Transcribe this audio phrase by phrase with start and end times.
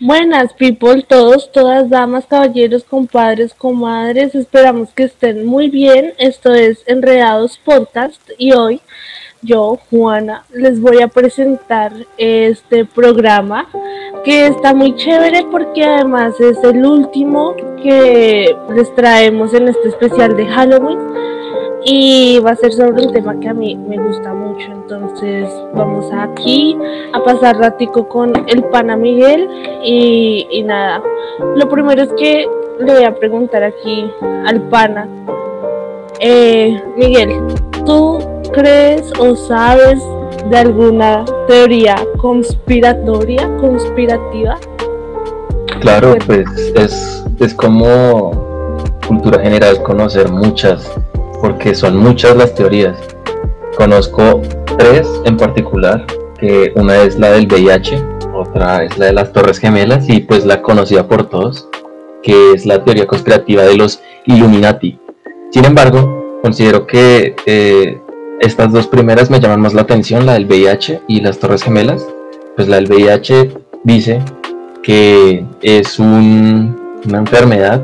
[0.00, 6.14] Buenas people, todos, todas, damas, caballeros, compadres, comadres, esperamos que estén muy bien.
[6.18, 8.80] Esto es Enredados Podcast y hoy
[9.42, 13.68] yo, Juana, les voy a presentar este programa
[14.24, 20.36] que está muy chévere porque además es el último que les traemos en este especial
[20.36, 20.98] de Halloween
[21.90, 24.66] y va a ser sobre un tema que a mí me gusta mucho.
[24.70, 26.76] Entonces vamos aquí
[27.14, 29.48] a pasar ratico con el pana Miguel
[29.82, 31.02] y, nada.
[31.56, 32.46] Lo primero es que
[32.80, 34.10] le voy a preguntar aquí
[34.44, 35.08] al pana.
[36.20, 37.40] Eh, Miguel,
[37.86, 38.18] ¿tú
[38.52, 40.02] crees o sabes
[40.50, 44.58] de alguna teoría conspiratoria, conspirativa?
[45.80, 48.32] Claro, pues es, es como
[49.06, 50.92] cultura general conocer muchas
[51.40, 52.98] porque son muchas las teorías.
[53.76, 54.42] Conozco
[54.78, 56.04] tres en particular,
[56.38, 58.02] que una es la del VIH,
[58.34, 61.68] otra es la de las Torres Gemelas y pues la conocida por todos,
[62.22, 64.98] que es la teoría conspirativa de los Illuminati.
[65.50, 68.00] Sin embargo, considero que eh,
[68.40, 72.06] estas dos primeras me llaman más la atención, la del VIH y las Torres Gemelas.
[72.56, 73.52] Pues la del VIH
[73.84, 74.20] dice
[74.82, 76.74] que es una
[77.04, 77.82] enfermedad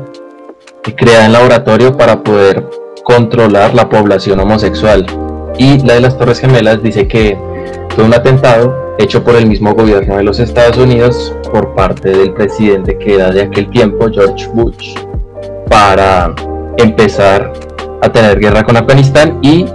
[0.95, 2.63] creada en laboratorio para poder
[3.05, 5.05] controlar la población homosexual.
[5.57, 7.37] Y la de las Torres Gemelas dice que
[7.95, 12.33] fue un atentado hecho por el mismo gobierno de los Estados Unidos por parte del
[12.33, 14.95] presidente que era de aquel tiempo, George Bush,
[15.69, 16.33] para
[16.77, 17.53] empezar
[18.01, 19.65] a tener guerra con Afganistán y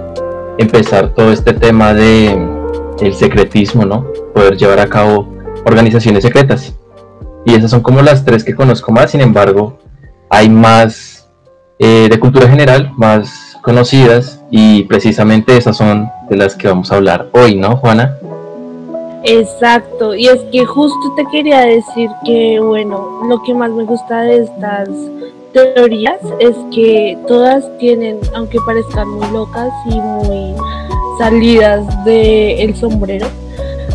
[0.59, 2.37] empezar todo este tema de
[3.01, 4.07] el secretismo, ¿no?
[4.35, 5.27] Poder llevar a cabo
[5.65, 6.75] organizaciones secretas.
[7.47, 9.79] Y esas son como las tres que conozco más, sin embargo,
[10.29, 11.10] hay más
[11.83, 16.97] eh, de cultura general más conocidas y precisamente esas son de las que vamos a
[16.97, 18.19] hablar hoy, ¿no, Juana?
[19.25, 24.21] Exacto, y es que justo te quería decir que, bueno, lo que más me gusta
[24.23, 24.91] de estas
[25.55, 30.55] teorías es que todas tienen, aunque parezcan muy locas y muy
[31.19, 33.27] salidas del sombrero,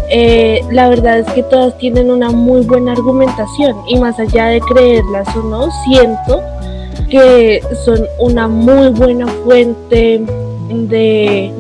[0.10, 4.60] eh, la verdad es que todas tienen una muy buena argumentación y más allá de
[4.62, 6.42] creerlas o no, siento
[7.10, 10.22] que son una muy buena fuente
[10.70, 11.52] de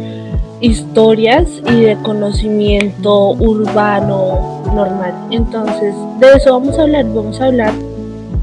[0.61, 5.13] historias y de conocimiento urbano normal.
[5.31, 7.73] Entonces, de eso vamos a hablar, vamos a hablar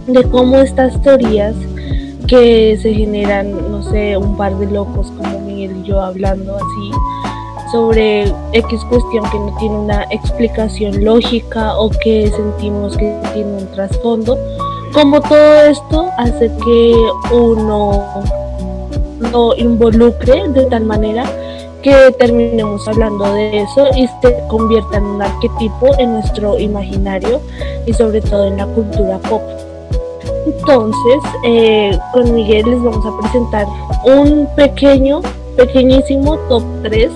[0.06, 1.54] de cómo estas teorías
[2.26, 6.90] que se generan, no sé, un par de locos como Miguel y yo hablando así
[7.72, 13.66] sobre X cuestión que no tiene una explicación lógica o que sentimos que tiene un
[13.72, 14.38] trasfondo,
[14.92, 16.96] como todo esto hace que
[17.32, 18.04] uno
[19.32, 21.24] lo involucre de tal manera
[21.82, 27.40] que terminemos hablando de eso y se convierta en un arquetipo en nuestro imaginario
[27.86, 29.42] y sobre todo en la cultura pop.
[30.46, 33.66] Entonces, eh, con Miguel les vamos a presentar
[34.04, 35.22] un pequeño,
[35.56, 37.10] pequeñísimo top 3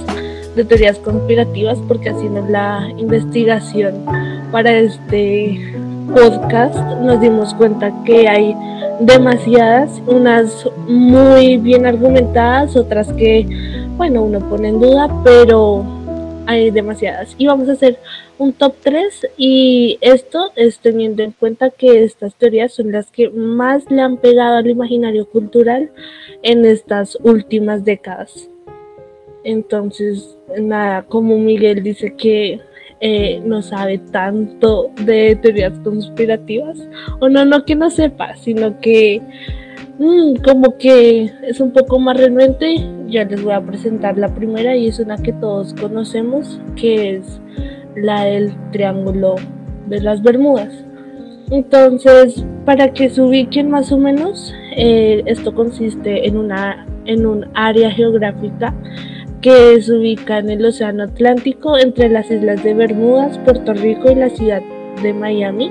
[0.57, 2.17] de teorías conspirativas porque es
[2.51, 4.05] la investigación
[4.51, 5.77] para este
[6.15, 8.55] podcast nos dimos cuenta que hay
[9.01, 13.47] demasiadas, unas muy bien argumentadas, otras que,
[13.97, 15.85] bueno, uno pone en duda, pero
[16.47, 17.35] hay demasiadas.
[17.39, 17.99] Y vamos a hacer
[18.39, 23.31] un top 3 y esto es teniendo en cuenta que estas teorías son las que
[23.31, 25.91] más le han pegado al imaginario cultural
[26.43, 28.49] en estas últimas décadas.
[29.45, 32.61] Entonces, nada, como Miguel dice que
[33.01, 36.79] eh, no sabe tanto de teorías conspirativas,
[37.21, 39.21] o no, no que no sepa, sino que
[39.99, 42.77] mm, como que es un poco más renuente,
[43.09, 47.41] ya les voy a presentar la primera y es una que todos conocemos, que es
[47.97, 49.37] la del triángulo
[49.89, 50.73] de las Bermudas.
[51.51, 57.47] Entonces, para que se ubiquen más o menos, eh, esto consiste en, una, en un
[57.55, 58.75] área geográfica
[59.47, 64.17] que se ubica en el Océano Atlántico entre las islas de Bermudas, Puerto Rico y
[64.17, 64.61] la ciudad
[65.01, 65.71] de Miami.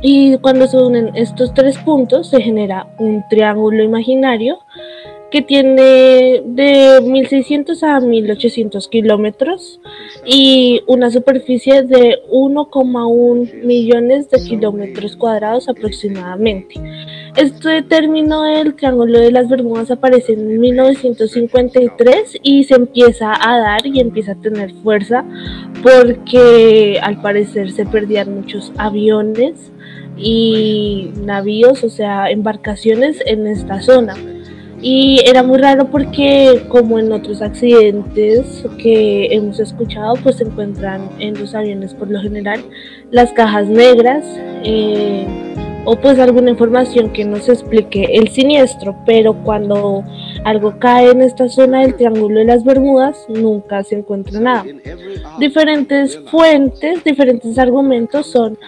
[0.00, 4.60] Y cuando se unen estos tres puntos se genera un triángulo imaginario
[5.30, 9.78] que tiene de 1600 a 1800 kilómetros
[10.24, 16.80] y una superficie de 1,1 millones de kilómetros cuadrados aproximadamente.
[17.36, 23.84] Este término del Triángulo de las Bermudas aparece en 1953 y se empieza a dar
[23.84, 25.24] y empieza a tener fuerza
[25.82, 29.72] porque al parecer se perdían muchos aviones
[30.16, 34.14] y navíos, o sea, embarcaciones en esta zona.
[34.80, 41.08] Y era muy raro porque como en otros accidentes que hemos escuchado, pues se encuentran
[41.18, 42.60] en los aviones por lo general
[43.10, 44.24] las cajas negras
[44.62, 45.26] eh,
[45.84, 50.02] o pues alguna información que nos explique el siniestro, pero cuando
[50.44, 54.64] algo cae en esta zona del Triángulo de las Bermudas, nunca se encuentra nada.
[55.38, 58.58] Diferentes fuentes, diferentes argumentos son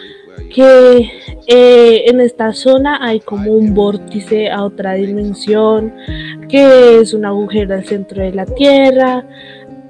[0.54, 1.10] que
[1.46, 5.94] eh, en esta zona hay como un vórtice a otra dimensión,
[6.48, 9.24] que es un agujero al centro de la Tierra,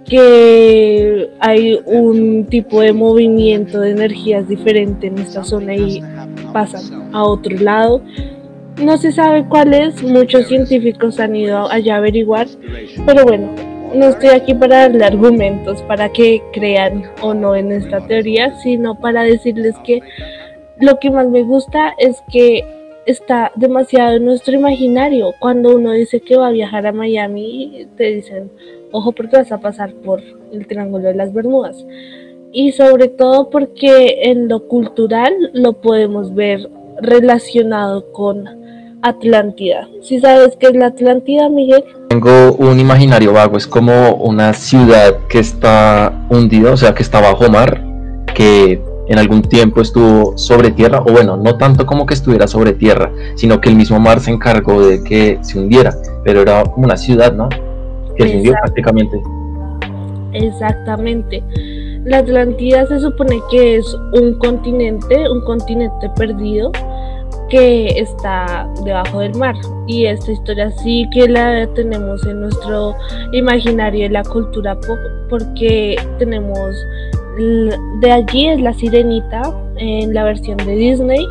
[0.05, 6.01] que hay un tipo de movimiento de energías diferente en esta zona y
[6.57, 8.01] pasan a otro lado.
[8.83, 12.47] No se sabe cuál es, muchos científicos han ido allá a averiguar,
[13.05, 13.51] pero bueno,
[13.95, 18.99] no estoy aquí para darle argumentos para que crean o no en esta teoría, sino
[18.99, 20.01] para decirles que
[20.81, 22.65] lo que más me gusta es que
[23.05, 25.35] está demasiado en nuestro imaginario.
[25.39, 28.51] Cuando uno dice que va a viajar a Miami, te dicen,
[28.93, 30.23] ojo porque vas a pasar por
[30.53, 31.85] el Triángulo de las Bermudas.
[32.53, 36.69] Y sobre todo porque en lo cultural lo podemos ver
[37.01, 38.49] relacionado con
[39.03, 39.89] Atlántida.
[40.01, 41.85] ¿Sí sabes qué es la Atlántida, Miguel?
[42.09, 47.21] Tengo un imaginario vago, es como una ciudad que está hundida, o sea, que está
[47.21, 47.85] bajo mar,
[48.35, 52.73] que en algún tiempo estuvo sobre tierra, o bueno, no tanto como que estuviera sobre
[52.73, 55.95] tierra, sino que el mismo mar se encargó de que se hundiera,
[56.25, 57.49] pero era como una ciudad, ¿no?
[58.17, 59.21] Que se hundió prácticamente.
[60.33, 61.43] Exactamente.
[62.07, 66.71] La Atlántida se supone que es un continente, un continente perdido
[67.49, 69.57] que está debajo del mar.
[69.89, 72.95] Y esta historia sí que la tenemos en nuestro
[73.33, 74.99] imaginario y la cultura pop
[75.29, 76.77] porque tenemos
[78.01, 79.43] de allí es la sirenita
[79.77, 81.27] en la versión de Disney.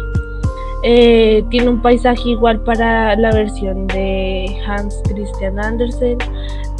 [0.83, 6.18] Eh, tiene un paisaje igual para la versión de Hans Christian Andersen.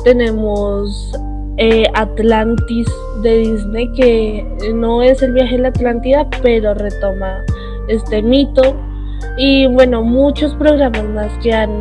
[0.03, 1.13] Tenemos
[1.57, 2.88] eh, Atlantis
[3.22, 7.44] de Disney, que no es el viaje en la Atlántida, pero retoma
[7.88, 8.75] este mito.
[9.38, 11.80] Y bueno, muchos programas más que han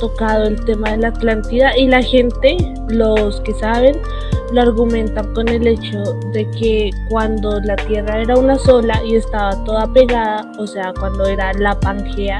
[0.00, 2.56] tocado el tema de la Atlántida y la gente,
[2.88, 3.96] los que saben,
[4.52, 6.02] lo argumentan con el hecho
[6.32, 11.24] de que cuando la Tierra era una sola y estaba toda pegada, o sea, cuando
[11.26, 12.38] era la Pangea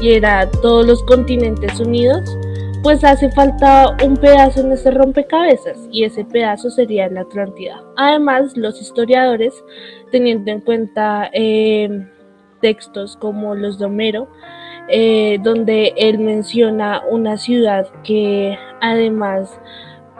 [0.00, 2.36] y era todos los continentes unidos,
[2.84, 7.82] pues hace falta un pedazo en ese rompecabezas y ese pedazo sería la Atlántida.
[7.96, 9.54] Además, los historiadores,
[10.12, 12.06] teniendo en cuenta eh,
[12.60, 14.28] textos como los de Homero,
[14.90, 19.58] eh, donde él menciona una ciudad que además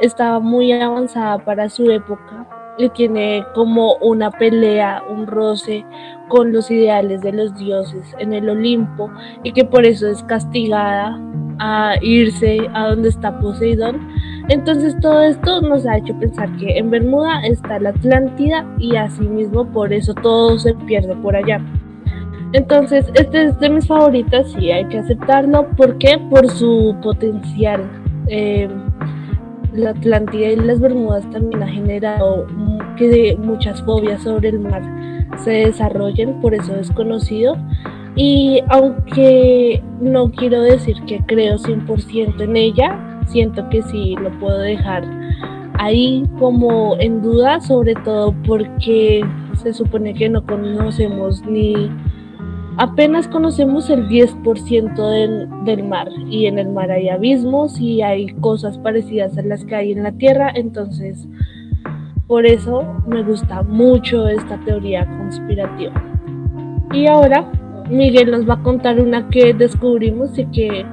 [0.01, 5.85] estaba muy avanzada para su época y tiene como una pelea, un roce
[6.29, 9.11] con los ideales de los dioses en el Olimpo
[9.43, 11.21] y que por eso es castigada
[11.59, 14.09] a irse a donde está Poseidón.
[14.49, 19.67] Entonces todo esto nos ha hecho pensar que en Bermuda está la Atlántida y asimismo
[19.67, 21.61] por eso todo se pierde por allá.
[22.53, 25.67] Entonces, este es de mis favoritas y hay que aceptarlo.
[25.77, 26.19] ¿Por qué?
[26.31, 27.83] Por su potencial.
[28.29, 28.69] Eh,
[29.73, 32.47] la Atlántida y las Bermudas también ha generado
[32.97, 34.83] que muchas fobias sobre el mar
[35.39, 37.57] se desarrollen, por eso es conocido.
[38.17, 44.59] Y aunque no quiero decir que creo 100% en ella, siento que sí lo puedo
[44.59, 45.05] dejar
[45.79, 49.25] ahí como en duda, sobre todo porque
[49.63, 51.91] se supone que no conocemos ni
[52.77, 58.29] apenas conocemos el 10% del, del, mar y en el mar hay abismos y hay
[58.35, 61.29] cosas parecidas a las que hay en la tierra, entonces
[62.27, 65.93] por eso me gusta mucho esta teoría conspirativa.
[66.93, 67.51] Y ahora
[67.91, 70.87] Miguel nos va a contar una que descubrimos y que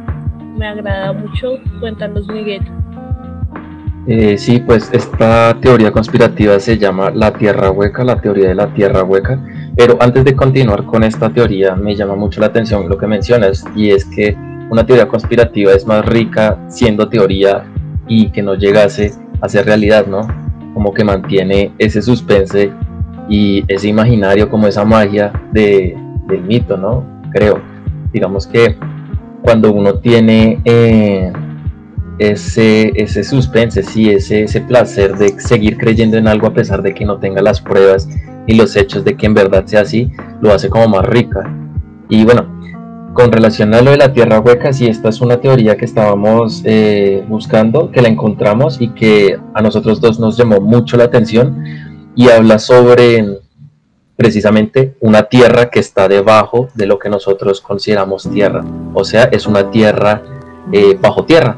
[0.57, 1.59] me agrada mucho.
[1.79, 2.61] Cuéntanos Miguel.
[4.07, 8.73] Eh, sí, pues esta teoría conspirativa se llama la Tierra Hueca, la teoría de la
[8.73, 9.39] Tierra Hueca
[9.75, 13.63] pero antes de continuar con esta teoría, me llama mucho la atención lo que mencionas,
[13.75, 14.35] y es que
[14.69, 17.63] una teoría conspirativa es más rica siendo teoría
[18.07, 20.27] y que no llegase a ser realidad, ¿no?
[20.73, 22.71] Como que mantiene ese suspense
[23.29, 25.97] y ese imaginario, como esa magia de,
[26.27, 27.03] del mito, ¿no?
[27.31, 27.61] Creo.
[28.13, 28.75] Digamos que
[29.41, 31.31] cuando uno tiene eh,
[32.19, 36.93] ese, ese suspense, sí, ese, ese placer de seguir creyendo en algo a pesar de
[36.93, 38.07] que no tenga las pruebas
[38.47, 40.11] y los hechos de que en verdad sea así,
[40.41, 41.51] lo hace como más rica.
[42.09, 42.60] Y bueno,
[43.13, 46.61] con relación a lo de la tierra hueca, sí, esta es una teoría que estábamos
[46.65, 51.63] eh, buscando, que la encontramos y que a nosotros dos nos llamó mucho la atención
[52.15, 53.39] y habla sobre
[54.15, 58.63] precisamente una tierra que está debajo de lo que nosotros consideramos tierra.
[58.93, 60.21] O sea, es una tierra
[60.71, 61.57] eh, bajo tierra.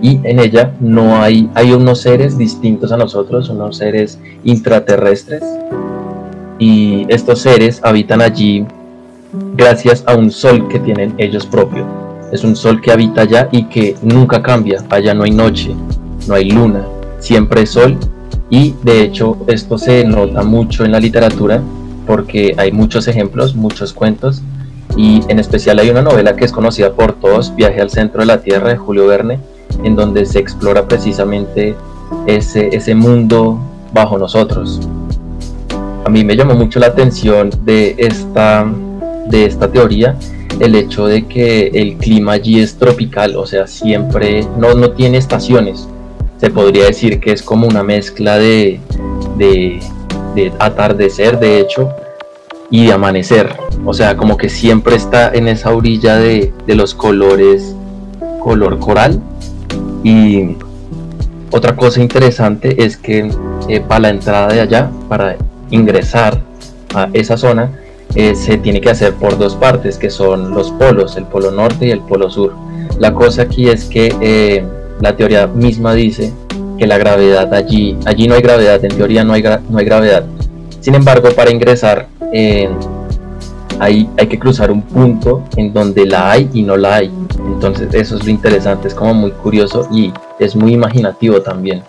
[0.00, 5.42] Y en ella no hay, hay unos seres distintos a nosotros, unos seres intraterrestres.
[6.58, 8.66] Y estos seres habitan allí
[9.54, 11.86] gracias a un sol que tienen ellos propios.
[12.32, 14.84] Es un sol que habita allá y que nunca cambia.
[14.90, 15.74] Allá no hay noche,
[16.26, 16.84] no hay luna,
[17.18, 17.96] siempre es sol.
[18.50, 21.62] Y de hecho esto se nota mucho en la literatura
[22.06, 24.42] porque hay muchos ejemplos, muchos cuentos.
[24.96, 28.26] Y en especial hay una novela que es conocida por todos, Viaje al centro de
[28.26, 29.38] la Tierra de Julio Verne,
[29.84, 31.76] en donde se explora precisamente
[32.26, 33.58] ese, ese mundo
[33.92, 34.80] bajo nosotros.
[36.04, 38.66] A mí me llamó mucho la atención de esta
[39.28, 40.16] de esta teoría
[40.60, 45.18] el hecho de que el clima allí es tropical, o sea, siempre no, no tiene
[45.18, 45.88] estaciones.
[46.38, 48.80] Se podría decir que es como una mezcla de,
[49.36, 49.80] de,
[50.58, 51.90] atardecer, de hecho,
[52.70, 53.54] y de amanecer.
[53.84, 57.74] O sea, como que siempre está en esa orilla de, de los colores
[58.40, 59.20] color coral.
[60.04, 60.56] Y
[61.50, 63.30] otra cosa interesante es que
[63.68, 65.36] eh, para la entrada de allá, para
[65.70, 66.40] ingresar
[66.94, 67.70] a esa zona,
[68.14, 71.86] eh, se tiene que hacer por dos partes, que son los polos, el polo norte
[71.86, 72.54] y el polo sur.
[72.98, 74.64] La cosa aquí es que eh,
[75.00, 76.32] la teoría misma dice
[76.78, 80.24] que la gravedad allí, allí no hay gravedad, en teoría no hay, no hay gravedad.
[80.80, 82.68] Sin embargo, para ingresar eh,
[83.78, 87.10] hay, hay que cruzar un punto en donde la hay y no la hay.
[87.38, 91.82] Entonces eso es lo interesante, es como muy curioso y es muy imaginativo también.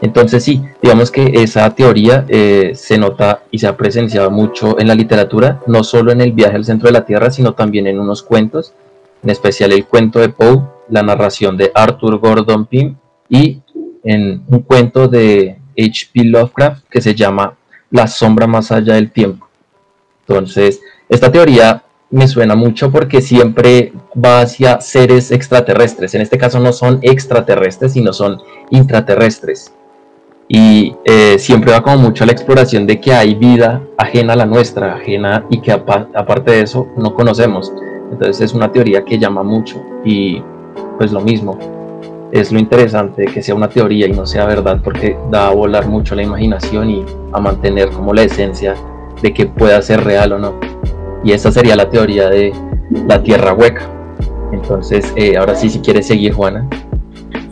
[0.00, 4.86] Entonces sí, digamos que esa teoría eh, se nota y se ha presenciado mucho en
[4.86, 7.98] la literatura, no solo en el viaje al centro de la Tierra, sino también en
[7.98, 8.74] unos cuentos,
[9.22, 12.96] en especial el cuento de Poe, la narración de Arthur Gordon Pym
[13.28, 13.60] y
[14.04, 16.24] en un cuento de H.P.
[16.24, 17.56] Lovecraft que se llama
[17.90, 19.48] La sombra más allá del tiempo.
[20.26, 26.14] Entonces, esta teoría me suena mucho porque siempre va hacia seres extraterrestres.
[26.14, 28.40] En este caso no son extraterrestres, sino son
[28.70, 29.72] intraterrestres
[30.48, 34.36] y eh, siempre va como mucho a la exploración de que hay vida ajena a
[34.36, 37.72] la nuestra, ajena y que aparte de eso no conocemos.
[38.10, 40.42] Entonces es una teoría que llama mucho y
[40.96, 41.58] pues lo mismo,
[42.32, 45.86] es lo interesante que sea una teoría y no sea verdad porque da a volar
[45.86, 48.74] mucho la imaginación y a mantener como la esencia
[49.22, 50.54] de que pueda ser real o no.
[51.24, 52.52] Y esa sería la teoría de
[53.06, 53.88] la tierra hueca.
[54.52, 56.66] Entonces, eh, ahora sí, si quieres seguir, Juana.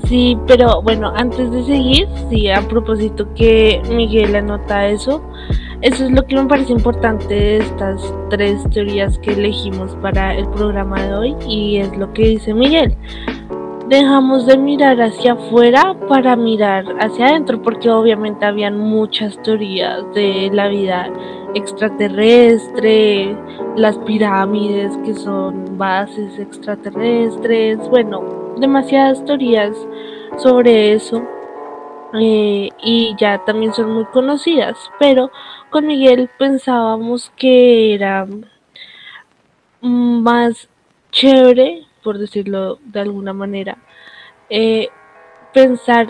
[0.08, 5.20] Sí, pero bueno, antes de seguir, sí, a propósito que Miguel anota eso,
[5.82, 10.46] eso es lo que me parece importante de estas tres teorías que elegimos para el
[10.50, 12.96] programa de hoy y es lo que dice Miguel.
[13.88, 20.50] Dejamos de mirar hacia afuera para mirar hacia adentro, porque obviamente habían muchas teorías de
[20.52, 21.08] la vida
[21.54, 23.36] extraterrestre,
[23.76, 29.76] las pirámides que son bases extraterrestres, bueno, demasiadas teorías
[30.36, 31.22] sobre eso
[32.14, 35.30] eh, y ya también son muy conocidas, pero
[35.70, 38.26] con Miguel pensábamos que era
[39.80, 40.68] más
[41.12, 43.78] chévere, por decirlo de alguna manera,
[44.48, 44.86] eh,
[45.52, 46.06] pensar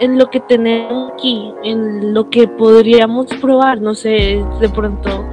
[0.00, 5.28] en lo que tenemos aquí, en lo que podríamos probar, no sé, de pronto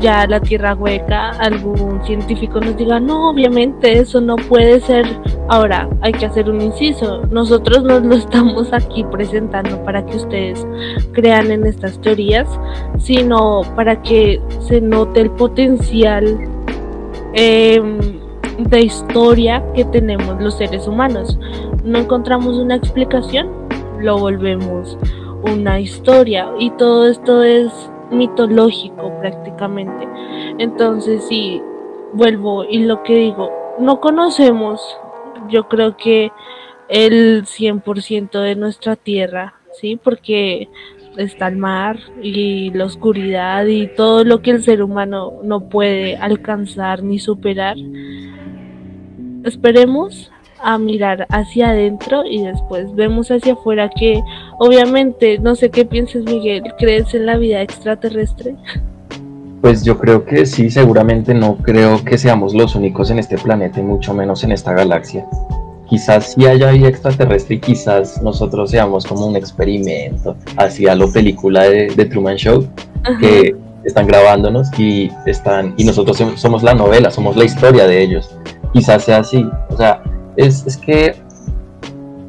[0.00, 5.06] ya la tierra hueca, algún científico nos diga, no, obviamente eso no puede ser.
[5.48, 7.22] Ahora, hay que hacer un inciso.
[7.30, 10.66] Nosotros nos lo estamos aquí presentando para que ustedes
[11.12, 12.46] crean en estas teorías,
[12.98, 16.38] sino para que se note el potencial
[17.32, 18.17] em,
[18.58, 21.38] de historia que tenemos los seres humanos.
[21.84, 23.48] No encontramos una explicación,
[24.00, 24.98] lo volvemos
[25.42, 27.72] una historia y todo esto es
[28.10, 30.08] mitológico prácticamente.
[30.58, 31.62] Entonces, si
[32.12, 34.80] vuelvo y lo que digo, no conocemos,
[35.48, 36.32] yo creo que
[36.88, 39.98] el 100% de nuestra tierra, ¿sí?
[40.02, 40.68] Porque
[41.16, 46.16] está el mar y la oscuridad y todo lo que el ser humano no puede
[46.16, 47.76] alcanzar ni superar.
[49.44, 50.30] Esperemos
[50.60, 54.20] a mirar hacia adentro y después vemos hacia afuera que
[54.58, 58.56] obviamente, no sé qué piensas Miguel, ¿crees en la vida extraterrestre?
[59.60, 63.80] Pues yo creo que sí, seguramente no creo que seamos los únicos en este planeta
[63.80, 65.26] y mucho menos en esta galaxia.
[65.88, 71.64] Quizás sí haya vida extraterrestre y quizás nosotros seamos como un experimento, hacia lo película
[71.64, 72.68] de, Truman Show,
[73.20, 78.36] que están grabándonos y están y nosotros somos la novela, somos la historia de ellos.
[78.72, 80.02] Quizás sea así, o sea,
[80.36, 81.14] es, que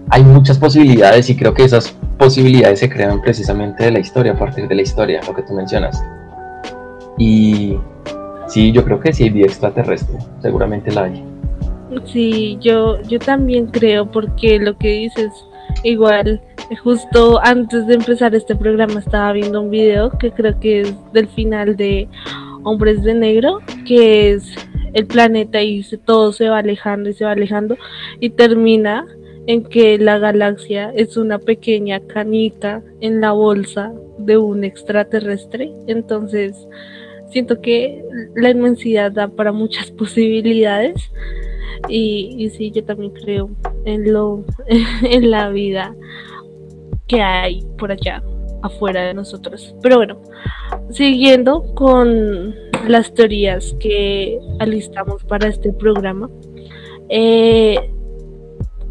[0.09, 4.37] hay muchas posibilidades y creo que esas posibilidades se crean precisamente de la historia, a
[4.37, 6.01] partir de la historia, lo que tú mencionas.
[7.17, 7.77] Y
[8.47, 11.23] sí, yo creo que sí hay vida extraterrestre, seguramente la hay.
[12.05, 15.31] Sí, yo, yo también creo, porque lo que dices,
[15.83, 16.41] igual,
[16.83, 21.27] justo antes de empezar este programa estaba viendo un video que creo que es del
[21.29, 22.07] final de
[22.63, 24.53] Hombres de Negro, que es
[24.93, 27.77] el planeta y todo se va alejando y se va alejando
[28.19, 29.05] y termina
[29.47, 35.71] en que la galaxia es una pequeña canita en la bolsa de un extraterrestre.
[35.87, 36.55] Entonces,
[37.31, 38.03] siento que
[38.35, 41.11] la inmensidad da para muchas posibilidades.
[41.87, 43.49] Y, y sí, yo también creo
[43.85, 44.43] en lo
[45.03, 45.95] en la vida
[47.07, 48.21] que hay por allá
[48.61, 49.73] afuera de nosotros.
[49.81, 50.21] Pero bueno,
[50.91, 52.53] siguiendo con
[52.87, 56.29] las teorías que alistamos para este programa.
[57.09, 57.91] Eh,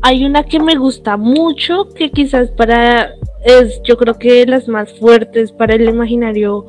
[0.02, 3.14] hay una que me gusta mucho, que quizás para
[3.45, 6.66] es yo creo que las más fuertes para el imaginario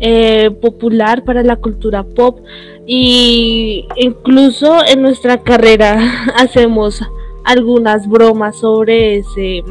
[0.00, 2.40] eh, popular, para la cultura pop
[2.86, 5.98] y incluso en nuestra carrera
[6.36, 7.00] hacemos
[7.44, 9.62] algunas bromas sobre ese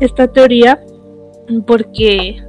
[0.00, 0.80] esta teoría
[1.66, 2.42] porque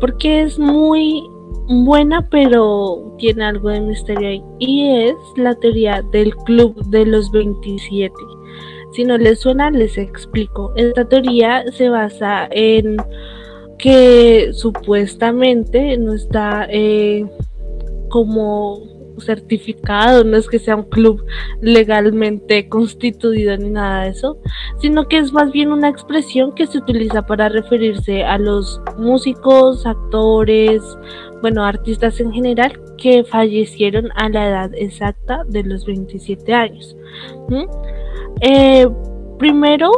[0.00, 1.22] porque es muy
[1.68, 4.42] buena, pero tiene algo de misterio ahí.
[4.58, 8.12] Y es la teoría del club de los 27.
[8.92, 10.72] Si no les suena, les explico.
[10.76, 12.96] Esta teoría se basa en
[13.78, 17.26] que supuestamente no está eh,
[18.08, 21.24] como certificado, no es que sea un club
[21.60, 24.38] legalmente constituido ni nada de eso,
[24.80, 29.86] sino que es más bien una expresión que se utiliza para referirse a los músicos,
[29.86, 30.82] actores,
[31.42, 36.96] bueno, artistas en general que fallecieron a la edad exacta de los 27 años.
[38.40, 38.86] Eh,
[39.38, 39.90] primero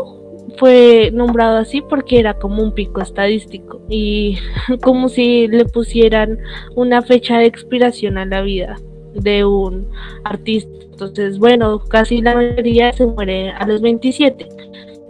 [0.58, 4.38] fue nombrado así porque era como un pico estadístico y
[4.82, 6.38] como si le pusieran
[6.74, 8.76] una fecha de expiración a la vida
[9.14, 9.88] de un
[10.24, 10.70] artista.
[10.90, 14.48] Entonces, bueno, casi la mayoría se muere a los 27.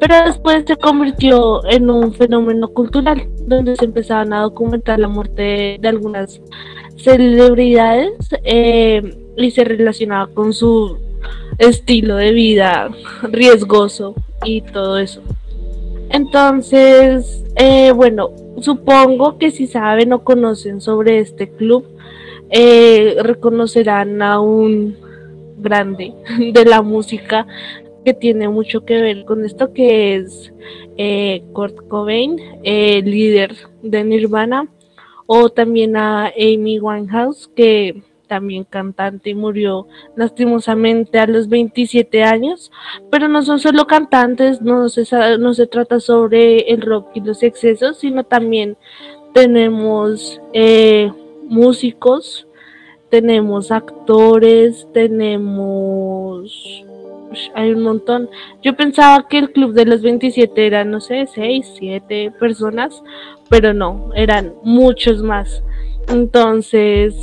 [0.00, 5.78] Pero después se convirtió en un fenómeno cultural, donde se empezaban a documentar la muerte
[5.80, 6.40] de, algunas
[6.96, 8.12] celebridades
[8.44, 9.02] eh,
[9.36, 10.98] y se relacionaba con su
[11.58, 12.90] estilo de vida
[13.22, 15.20] riesgoso y todo eso.
[16.10, 21.84] Entonces, eh, bueno, supongo que si saben o conocen sobre este club,
[22.50, 24.96] eh, reconocerán a un
[25.58, 26.14] grande
[26.52, 27.46] de la música
[28.08, 30.50] que tiene mucho que ver con esto, que es
[30.96, 34.66] eh, Kurt Cobain, el líder de Nirvana,
[35.26, 42.72] o también a Amy Winehouse, que también cantante y murió lastimosamente a los 27 años,
[43.10, 45.04] pero no son solo cantantes, no se,
[45.38, 48.78] no se trata sobre el rock y los excesos, sino también
[49.34, 52.48] tenemos eh, músicos,
[53.10, 56.87] tenemos actores, tenemos...
[57.54, 58.28] Hay un montón.
[58.62, 63.02] Yo pensaba que el club de los 27 era, no sé, 6, 7 personas,
[63.48, 65.62] pero no, eran muchos más.
[66.08, 67.14] Entonces,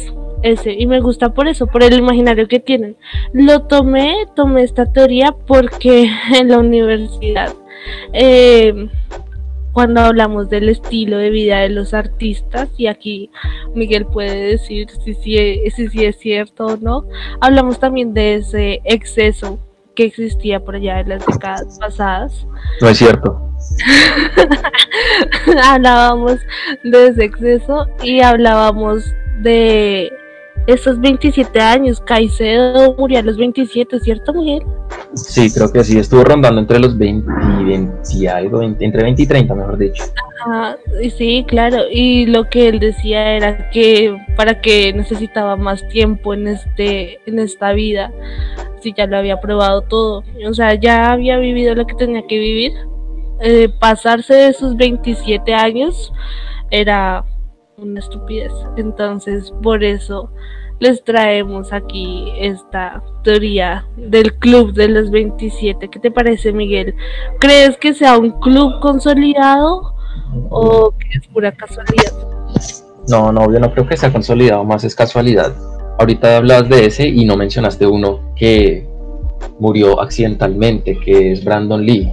[0.43, 2.97] ese, y me gusta por eso, por el imaginario que tienen.
[3.33, 7.53] Lo tomé, tomé esta teoría porque en la universidad
[8.13, 8.89] eh,
[9.71, 13.29] cuando hablamos del estilo de vida de los artistas, y aquí
[13.73, 17.05] Miguel puede decir si, si, si, es cierto o no,
[17.41, 19.59] hablamos también de ese exceso
[19.95, 22.45] que existía por allá en las décadas pasadas.
[22.81, 23.41] No es cierto.
[25.63, 26.39] hablábamos
[26.83, 29.03] de ese exceso y hablábamos
[29.39, 30.11] de
[30.67, 32.01] esos 27 años.
[32.01, 34.63] Caicedo murió a los 27, ¿cierto, Miguel?
[35.13, 37.29] Sí, creo que sí, estuvo rondando entre los 20
[37.61, 40.03] y 20 algo, entre 20 y 30, mejor dicho.
[41.17, 46.47] sí, claro, y lo que él decía era que para que necesitaba más tiempo en
[46.47, 48.11] este en esta vida,
[48.81, 52.37] si ya lo había probado todo, o sea, ya había vivido lo que tenía que
[52.37, 52.73] vivir.
[53.41, 56.13] Eh, pasarse de esos 27 años
[56.71, 57.25] era
[57.77, 58.53] una estupidez.
[58.77, 60.29] Entonces, por eso
[60.79, 65.89] les traemos aquí esta teoría del club de los 27.
[65.89, 66.95] ¿Qué te parece, Miguel?
[67.39, 69.93] ¿Crees que sea un club consolidado
[70.49, 72.13] o que es pura casualidad?
[73.07, 75.53] No, no, yo no creo que sea consolidado, más es casualidad.
[75.99, 78.87] Ahorita hablas de ese y no mencionaste uno que
[79.59, 82.11] murió accidentalmente, que es Brandon Lee,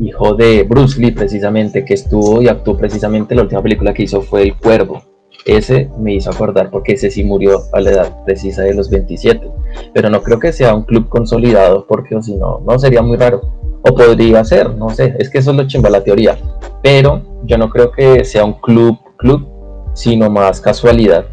[0.00, 4.22] hijo de Bruce Lee precisamente, que estuvo y actuó precisamente la última película que hizo
[4.22, 5.02] fue El Cuervo
[5.48, 9.50] ese me hizo acordar porque ese sí murió a la edad precisa de los 27.
[9.94, 13.40] Pero no creo que sea un club consolidado porque si no, no sería muy raro.
[13.82, 16.36] O podría ser, no sé, es que eso es lo chimba la teoría.
[16.82, 19.48] Pero yo no creo que sea un club, club,
[19.94, 21.24] sino más casualidad.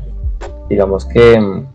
[0.69, 1.67] Digamos que mm,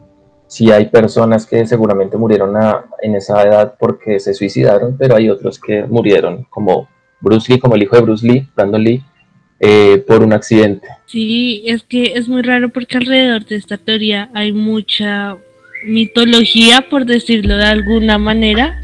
[0.50, 2.56] sí hay personas que seguramente murieron
[3.00, 6.88] en esa edad porque se suicidaron, pero hay otros que murieron, como
[7.20, 9.00] Bruce Lee, como el hijo de Bruce Lee, Brandon Lee,
[9.60, 10.88] eh, por un accidente.
[11.06, 15.36] Sí, es que es muy raro porque alrededor de esta teoría hay mucha
[15.86, 18.82] mitología, por decirlo de alguna manera,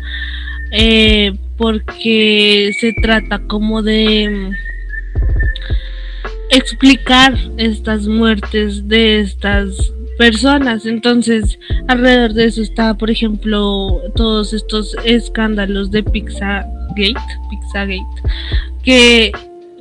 [0.71, 4.53] eh, porque se trata como de
[6.57, 10.87] explicar estas muertes de estas personas.
[10.87, 17.15] Entonces, alrededor de eso está, por ejemplo, todos estos escándalos de Pizzagate,
[17.51, 18.05] Pizzagate,
[18.83, 19.33] que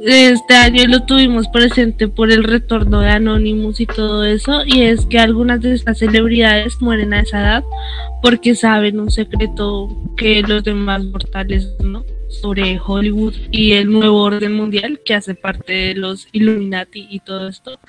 [0.04, 5.06] este año lo tuvimos presente por el retorno de Anonymous y todo eso, y es
[5.06, 7.64] que algunas de estas celebridades mueren a esa edad
[8.22, 12.04] porque saben un secreto que los demás mortales no
[12.41, 17.48] sobre Hollywood y el nuevo orden mundial que hace parte de los Illuminati y todo
[17.48, 17.80] esto.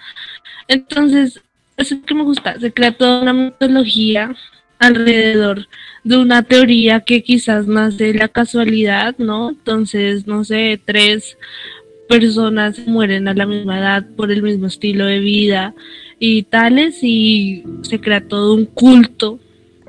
[0.68, 1.40] Entonces,
[1.76, 4.34] eso es que me gusta, se crea toda una mitología
[4.78, 5.68] alrededor
[6.04, 9.50] de una teoría que quizás nace de la casualidad, ¿no?
[9.50, 11.36] Entonces, no sé, tres
[12.08, 15.74] personas mueren a la misma edad por el mismo estilo de vida
[16.18, 19.40] y tales y se crea todo un culto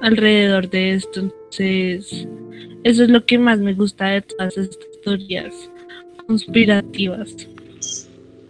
[0.02, 1.32] alrededor de esto.
[1.52, 2.28] Entonces,
[2.84, 5.54] eso es lo que más me gusta de todas estas teorías
[6.26, 7.48] conspirativas.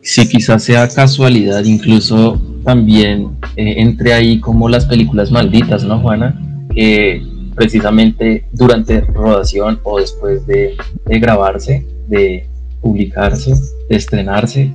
[0.01, 6.39] Sí, quizás sea casualidad, incluso también eh, entre ahí como las películas malditas, ¿no, Juana?
[6.73, 7.21] Que
[7.55, 12.47] precisamente durante rodación o después de, grabarse, de
[12.81, 13.53] publicarse,
[13.89, 14.71] de estrenarse,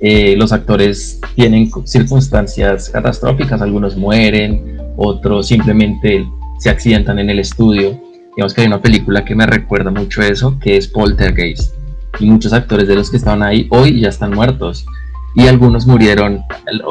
[0.00, 6.24] eh, los actores tienen circunstancias catastróficas, algunos mueren, otros simplemente
[6.58, 8.00] se accidentan en el estudio.
[8.36, 11.74] Digamos que hay una película que me recuerda mucho eso, que es Poltergeist.
[12.20, 14.86] Y muchos actores de los que estaban ahí hoy ya están muertos
[15.34, 16.42] y algunos murieron,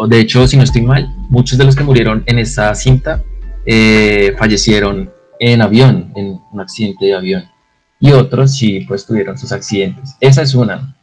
[0.08, 3.24] de hecho, si no estoy mal, muchos de los que murieron en esa cinta
[3.66, 7.44] eh, fallecieron en avión, en un accidente de avión,
[8.00, 10.16] y otros sí, pues tuvieron sus accidentes.
[10.22, 10.96] Esa es una,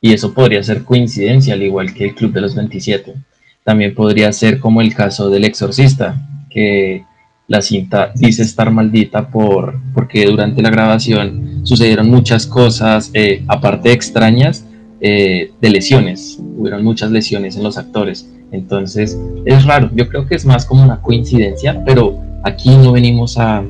[0.00, 3.14] y eso podría ser coincidencia, al igual que el Club de los 27.
[3.64, 7.04] También podría ser como el caso del exorcista, que
[7.48, 13.92] la cinta dice estar maldita por, porque durante la grabación sucedieron muchas cosas, eh, aparte
[13.92, 14.66] extrañas,
[15.00, 20.34] eh, de lesiones, hubieron muchas lesiones en los actores, entonces es raro, yo creo que
[20.34, 23.64] es más como una coincidencia, pero aquí no venimos a,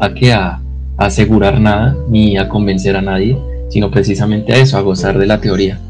[0.00, 0.60] a, que a,
[0.98, 3.38] asegurar nada ni a convencer a nadie,
[3.70, 5.80] sino precisamente a eso, a gozar de la teoría.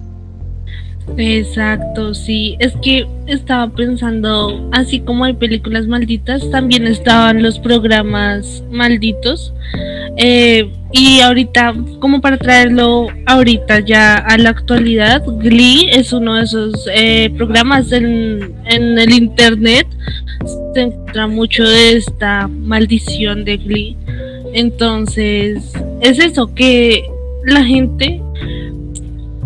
[1.17, 2.57] Exacto, sí.
[2.59, 9.53] Es que estaba pensando, así como hay películas malditas, también estaban los programas malditos.
[10.17, 16.45] Eh, y ahorita, como para traerlo ahorita ya a la actualidad, Glee es uno de
[16.45, 19.87] esos eh, programas en, en, el internet.
[20.75, 23.97] Se encuentra mucho de esta maldición de Glee.
[24.55, 27.05] Entonces, es eso que
[27.45, 28.23] la gente...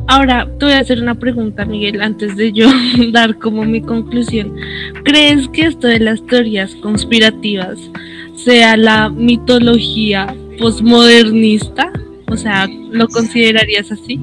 [0.09, 2.69] Ahora, te voy a hacer una pregunta, Miguel, antes de yo
[3.13, 4.55] dar como mi conclusión.
[5.05, 7.79] ¿Crees que esto de las teorías conspirativas
[8.35, 11.93] sea la mitología posmodernista?
[12.29, 14.21] O sea, ¿lo considerarías así?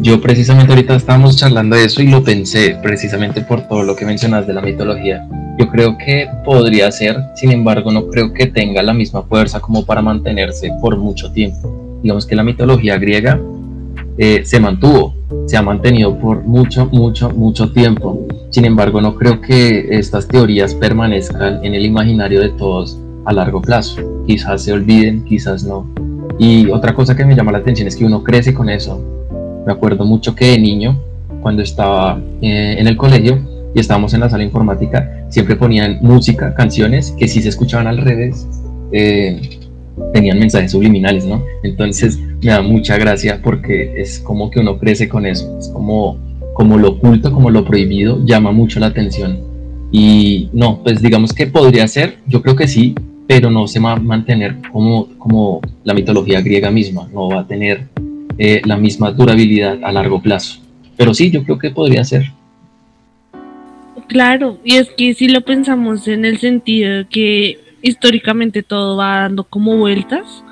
[0.00, 4.04] Yo precisamente ahorita estábamos charlando de eso y lo pensé precisamente por todo lo que
[4.04, 5.26] mencionas de la mitología.
[5.58, 9.84] Yo creo que podría ser, sin embargo, no creo que tenga la misma fuerza como
[9.84, 12.00] para mantenerse por mucho tiempo.
[12.02, 13.40] Digamos que la mitología griega
[14.16, 15.14] eh, se mantuvo,
[15.46, 18.26] se ha mantenido por mucho, mucho, mucho tiempo.
[18.50, 23.60] Sin embargo, no creo que estas teorías permanezcan en el imaginario de todos a largo
[23.60, 24.22] plazo.
[24.26, 25.86] Quizás se olviden, quizás no.
[26.38, 29.02] Y otra cosa que me llama la atención es que uno crece con eso.
[29.66, 31.00] Me acuerdo mucho que de niño,
[31.40, 33.38] cuando estaba eh, en el colegio
[33.74, 37.98] y estábamos en la sala informática, siempre ponían música, canciones que si se escuchaban al
[37.98, 38.46] revés,
[38.92, 39.60] eh,
[40.12, 41.42] tenían mensajes subliminales, ¿no?
[41.62, 46.18] Entonces me da mucha gracia porque es como que uno crece con eso, es como,
[46.54, 49.40] como lo oculto, como lo prohibido, llama mucho la atención.
[49.90, 52.94] Y no, pues digamos que podría ser, yo creo que sí,
[53.26, 57.46] pero no se va a mantener como, como la mitología griega misma, no va a
[57.46, 57.88] tener
[58.36, 60.60] eh, la misma durabilidad a largo plazo.
[60.96, 62.24] Pero sí, yo creo que podría ser.
[64.08, 69.20] Claro, y es que si lo pensamos en el sentido de que históricamente todo va
[69.20, 70.44] dando como vueltas,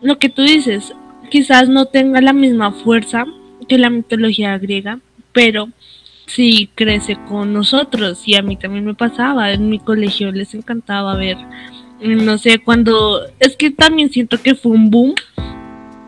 [0.00, 0.92] lo que tú dices,
[1.32, 3.24] quizás no tenga la misma fuerza
[3.66, 5.00] que la mitología griega,
[5.32, 5.70] pero
[6.26, 8.22] sí crece con nosotros.
[8.28, 11.38] Y a mí también me pasaba, en mi colegio les encantaba ver
[12.02, 15.14] no sé, cuando, es que también siento que fue un boom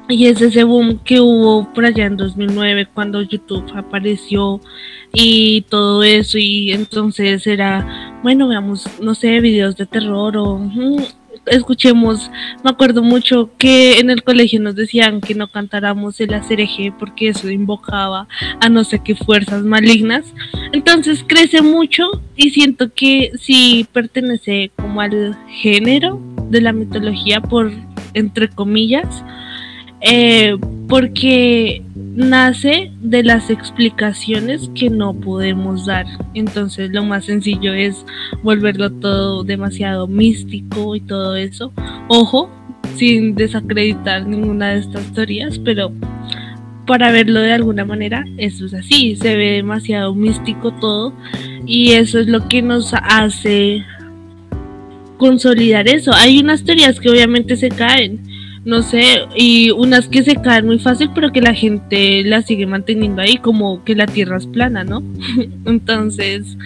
[0.09, 4.61] y es ese boom que hubo por allá en 2009 cuando YouTube apareció
[5.13, 10.59] y todo eso y entonces era, bueno, veamos, no sé, videos de terror o
[11.47, 12.31] escuchemos,
[12.63, 17.29] me acuerdo mucho que en el colegio nos decían que no cantáramos el ACRG porque
[17.29, 18.27] eso invocaba
[18.61, 20.25] a no sé qué fuerzas malignas.
[20.73, 27.73] Entonces crece mucho y siento que si pertenece como al género de la mitología por
[28.15, 29.25] entre comillas,
[30.05, 30.57] eh,
[30.89, 31.83] porque
[32.15, 36.07] nace de las explicaciones que no podemos dar.
[36.35, 38.05] Entonces lo más sencillo es
[38.43, 41.73] volverlo todo demasiado místico y todo eso.
[42.09, 42.51] Ojo,
[42.97, 45.91] sin desacreditar ninguna de estas teorías, pero
[46.87, 51.15] para verlo de alguna manera, eso es así, se ve demasiado místico todo
[51.67, 53.83] y eso es lo que nos hace
[55.17, 56.13] consolidar eso.
[56.13, 58.34] Hay unas teorías que obviamente se caen
[58.65, 59.03] no sé,
[59.37, 63.37] y unas que se caen muy fácil, pero que la gente las sigue manteniendo ahí,
[63.37, 65.03] como que la tierra es plana, ¿no?
[65.67, 66.57] Entonces,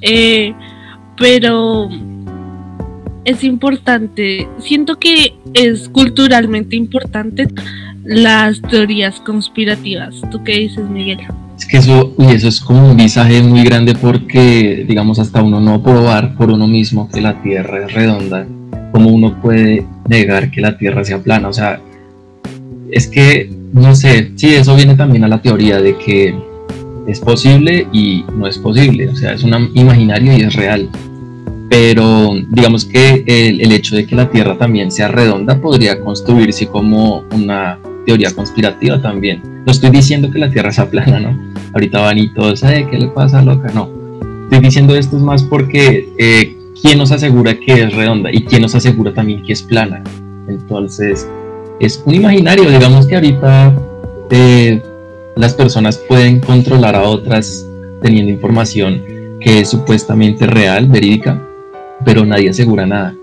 [0.00, 0.54] eh,
[1.16, 1.90] pero
[3.24, 7.48] es importante, siento que es culturalmente importante
[8.04, 10.20] las teorías conspirativas.
[10.30, 11.20] ¿Tú qué dices, Miguel?
[11.56, 15.60] Es que eso, y eso es como un visaje muy grande porque, digamos, hasta uno
[15.60, 18.46] no probar por uno mismo que la Tierra es redonda,
[18.92, 21.48] ¿cómo uno puede negar que la Tierra sea plana?
[21.48, 21.80] O sea,
[22.90, 26.34] es que, no sé, sí, eso viene también a la teoría de que
[27.06, 30.88] es posible y no es posible, o sea, es un imaginario y es real.
[31.68, 37.24] Pero digamos que el, hecho de que la Tierra también sea redonda podría construirse como
[37.34, 39.40] una teoría conspirativa también.
[39.64, 41.52] No estoy diciendo que la Tierra sea plana, ¿no?
[41.72, 42.60] Ahorita van y todos.
[42.60, 43.72] ¿qué le pasa, loca?
[43.72, 43.88] No.
[44.44, 48.30] Estoy diciendo esto es más porque eh, ¿quién nos asegura que es redonda?
[48.32, 50.02] ¿Y quién nos asegura también que es plana?
[50.48, 51.28] Entonces,
[51.80, 53.74] es un imaginario, digamos que ahorita
[54.30, 54.82] eh,
[55.36, 57.66] las personas pueden controlar a otras
[58.00, 59.02] teniendo información
[59.40, 61.40] que es supuestamente real, verídica,
[62.04, 63.14] pero nadie asegura nada.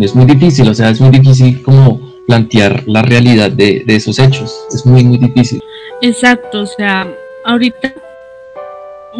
[0.00, 4.18] Es muy difícil, o sea, es muy difícil como plantear la realidad de, de esos
[4.18, 4.66] hechos.
[4.72, 5.60] Es muy, muy difícil.
[6.00, 7.06] Exacto, o sea,
[7.44, 7.94] ahorita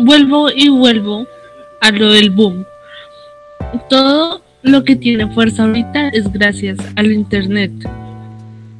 [0.05, 1.27] vuelvo y vuelvo
[1.81, 2.65] a lo del boom
[3.89, 7.73] todo lo que tiene fuerza ahorita es gracias al Internet.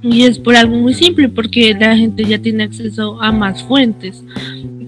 [0.03, 4.25] Y es por algo muy simple, porque la gente ya tiene acceso a más fuentes.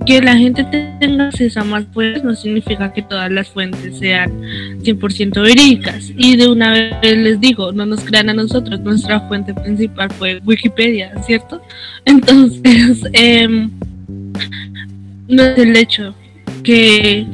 [0.07, 4.33] Que la gente tenga acceso a más fuentes no significa que todas las fuentes sean
[4.83, 6.13] 100% verídicas.
[6.17, 10.41] Y de una vez les digo, no nos crean a nosotros, nuestra fuente principal fue
[10.45, 11.63] Wikipedia, ¿cierto?
[12.05, 13.71] Entonces, em,
[15.29, 16.15] no es el hecho
[16.65, 17.25] que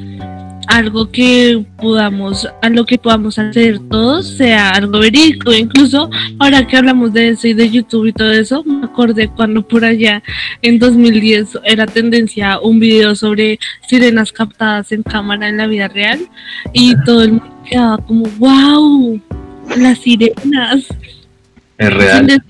[0.71, 5.53] algo que podamos, a lo que podamos hacer todos sea algo verídico.
[5.53, 9.67] Incluso ahora que hablamos de eso y de YouTube y todo eso, me acordé cuando
[9.67, 10.23] por allá
[10.63, 16.21] en 2010 era tendencia un video sobre sirenas captadas en cámara en la vida real
[16.73, 19.21] y todo el mundo quedaba como, wow,
[19.77, 20.87] las sirenas.
[21.79, 22.43] Es real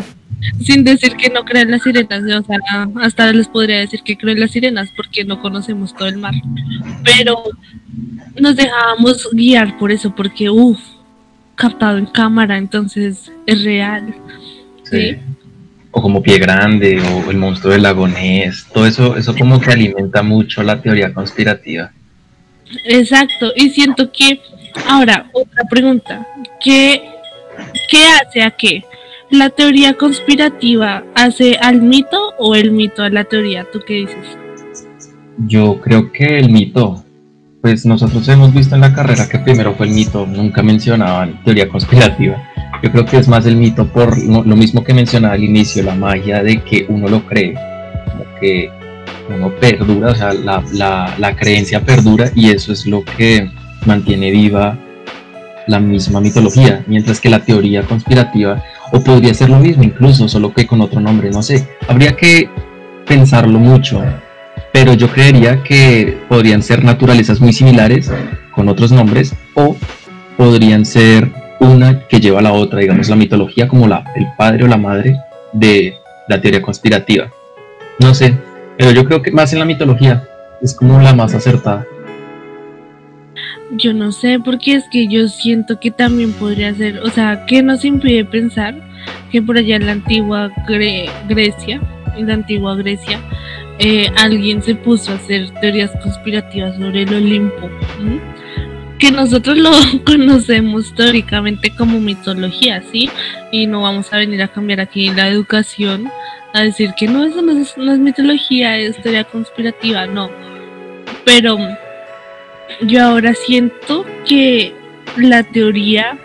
[0.61, 4.41] sin decir que no creen las sirenas, o sea, hasta les podría decir que creen
[4.41, 6.35] las sirenas porque no conocemos todo el mar,
[7.05, 7.43] pero
[8.39, 10.81] nos dejábamos guiar por eso, porque uff,
[11.55, 14.15] captado en cámara, entonces es real.
[14.85, 15.17] Sí.
[15.93, 19.71] O como Pie Grande, o el monstruo del lago Ness, todo eso, eso como que
[19.71, 21.93] alimenta mucho la teoría conspirativa.
[22.85, 24.41] Exacto, y siento que,
[24.89, 26.27] ahora, otra pregunta,
[26.63, 27.03] ¿qué,
[27.91, 28.85] qué hace a qué?
[29.31, 33.65] ¿La teoría conspirativa hace al mito o el mito a la teoría?
[33.73, 34.37] ¿Tú qué dices?
[35.47, 37.05] Yo creo que el mito.
[37.63, 41.69] Pues nosotros hemos visto en la carrera que primero fue el mito, nunca mencionaban teoría
[41.69, 42.43] conspirativa.
[42.83, 45.95] Yo creo que es más el mito por lo, mismo que mencionaba al inicio, la
[45.95, 47.55] magia de que uno lo cree,
[48.41, 48.69] que
[49.29, 53.49] uno perdura, o sea, la creencia perdura y eso es lo que
[53.87, 54.77] mantiene viva
[55.67, 58.63] la misma mitología, mientras que la teoría conspirativa
[58.93, 61.69] o podría ser lo mismo incluso, solo que con otro nombre, no sé.
[61.89, 62.49] Habría que
[63.07, 64.03] pensarlo mucho,
[64.73, 68.11] pero yo creería que podrían ser naturalezas muy similares
[68.53, 69.77] con otros nombres o
[70.37, 74.65] podrían ser una que lleva a la otra, digamos la mitología como la, el padre
[74.65, 75.17] o la madre
[75.53, 75.95] de
[76.29, 77.31] la teoría conspirativa.
[77.99, 78.35] No sé,
[78.79, 80.25] pero yo creo que más en la mitología
[80.63, 81.87] es como la más acertada.
[83.73, 87.63] Yo no sé, porque es que yo siento que también podría ser, o sea, ¿qué
[87.63, 88.75] nos impide pensar
[89.31, 90.51] que por allá en la antigua
[91.29, 91.81] Grecia,
[92.17, 93.21] en la antigua Grecia,
[93.79, 97.71] eh, alguien se puso a hacer teorías conspirativas sobre el Olimpo?
[98.99, 99.71] Que nosotros lo
[100.05, 103.09] conocemos históricamente como mitología, ¿sí?
[103.53, 106.11] Y no vamos a venir a cambiar aquí la educación
[106.53, 110.29] a decir que no, eso no es, no es mitología, es teoría conspirativa, no
[111.25, 111.59] pero
[112.83, 114.73] yo ahora siento que
[115.17, 116.19] la teoría,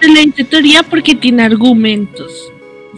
[0.00, 2.32] dice teoría porque tiene argumentos,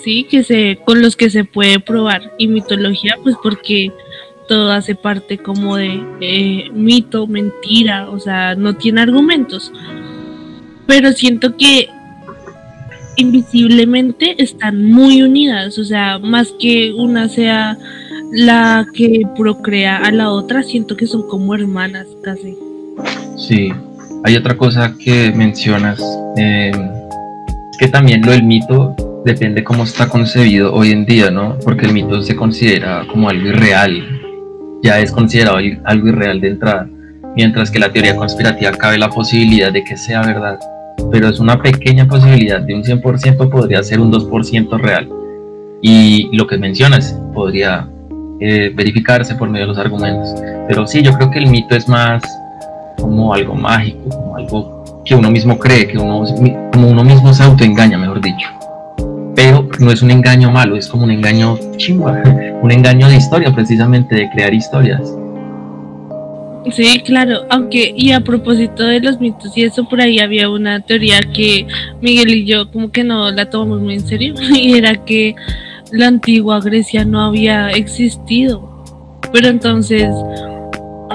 [0.03, 0.25] ¿sí?
[0.25, 2.33] Que se, con los que se puede probar.
[2.39, 3.93] Y mitología, pues porque
[4.49, 9.73] todo hace parte como de eh, mito, mentira, o sea, no tiene argumentos.
[10.87, 11.89] Pero siento que
[13.17, 17.79] invisiblemente están muy unidas, o sea, más que una sea
[18.33, 22.57] la que procrea a la otra, siento que son como hermanas casi.
[23.37, 23.71] Sí,
[24.25, 26.01] hay otra cosa que mencionas,
[26.39, 26.73] eh,
[27.79, 31.59] que también lo del mito depende cómo está concebido hoy en día, ¿no?
[31.63, 34.03] Porque el mito se considera como algo irreal,
[34.83, 36.89] ya es considerado algo irreal de entrada,
[37.37, 40.59] mientras que la teoría conspirativa cabe la posibilidad de que sea verdad,
[41.11, 45.07] pero es una pequeña posibilidad, de un 100% podría ser un 2% real.
[45.83, 47.89] Y lo que mencionas podría
[48.43, 50.35] eh, verificarse por medio de los argumentos.
[50.69, 52.23] Pero sí, yo creo que el mito es más
[52.99, 56.25] como algo mágico, como algo que uno mismo cree, que uno,
[56.73, 58.49] como uno mismo se autoengaña, mejor dicho
[59.35, 62.23] pero no es un engaño malo, es como un engaño chingua,
[62.63, 65.01] un engaño de historia, precisamente de crear historias.
[66.71, 70.79] Sí, claro, aunque y a propósito de los mitos y eso por ahí había una
[70.79, 71.67] teoría que
[72.01, 75.35] Miguel y yo como que no la tomamos muy en serio y era que
[75.93, 78.69] la antigua Grecia no había existido.
[79.33, 80.09] Pero entonces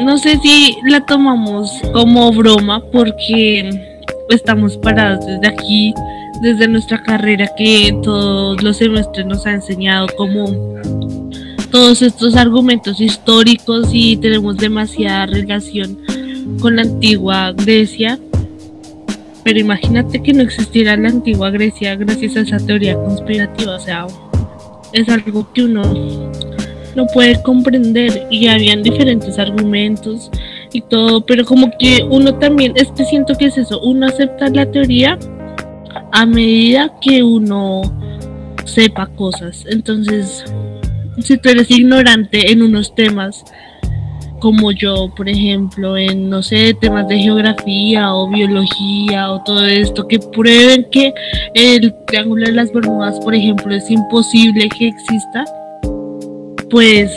[0.03, 3.69] no sé si la tomamos como broma porque
[4.29, 5.93] estamos parados desde aquí
[6.41, 10.45] desde nuestra carrera que todos los semestres nos ha enseñado como
[11.71, 15.97] todos estos argumentos históricos y tenemos demasiada relación
[16.59, 18.19] con la antigua Grecia.
[19.43, 23.75] Pero imagínate que no existiera la antigua Grecia gracias a esa teoría conspirativa.
[23.75, 24.07] O sea,
[24.97, 25.83] es algo que uno
[26.95, 30.31] no puede comprender y habían diferentes argumentos
[30.73, 34.49] y todo, pero como que uno también, es que siento que es eso, uno acepta
[34.49, 35.17] la teoría
[36.11, 37.81] a medida que uno
[38.65, 39.65] sepa cosas.
[39.69, 40.43] Entonces,
[41.21, 43.43] si tú eres ignorante en unos temas,
[44.39, 50.07] como yo, por ejemplo, en, no sé, temas de geografía o biología o todo esto,
[50.07, 51.13] que prueben que
[51.53, 55.45] el Triángulo de las Bermudas, por ejemplo, es imposible que exista,
[56.69, 57.11] pues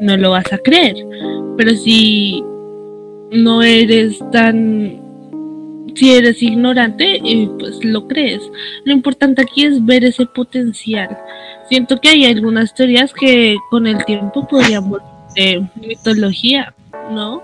[0.00, 0.96] no lo vas a creer.
[1.56, 2.42] Pero si
[3.30, 5.02] no eres tan
[5.94, 8.42] si eres ignorante, eh, pues lo crees.
[8.84, 11.16] Lo importante aquí es ver ese potencial.
[11.68, 15.13] Siento que hay algunas teorías que con el tiempo podrían volver
[15.74, 16.74] mitología,
[17.10, 17.42] ¿no?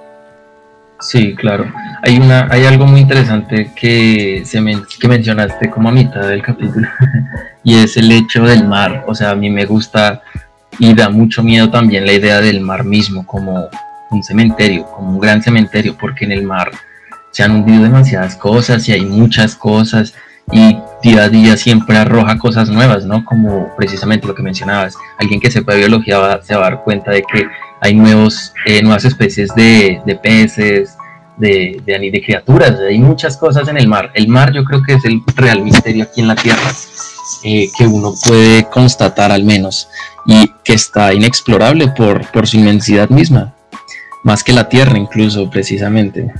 [1.00, 1.72] Sí, claro.
[2.02, 6.88] Hay una, hay algo muy interesante que se mencionaste como a mitad del capítulo
[7.64, 9.04] y es el hecho del mar.
[9.06, 10.22] O sea, a mí me gusta
[10.78, 13.68] y da mucho miedo también la idea del mar mismo como
[14.10, 16.70] un cementerio, como un gran cementerio, porque en el mar
[17.30, 20.14] se han hundido demasiadas cosas y hay muchas cosas
[20.52, 23.24] y día a día siempre arroja cosas nuevas, ¿no?
[23.24, 27.22] Como precisamente lo que mencionabas, alguien que sepa biología se va a dar cuenta de
[27.22, 27.46] que
[27.80, 30.96] hay nuevos, eh, nuevas especies de, peces,
[31.36, 34.10] de, de, criaturas, hay muchas cosas en el mar.
[34.14, 36.70] El mar yo creo que es el real misterio aquí en la Tierra,
[37.44, 39.88] eh, que uno puede constatar al menos,
[40.26, 43.54] y que está inexplorable por, por su inmensidad misma,
[44.24, 46.30] más que la Tierra incluso precisamente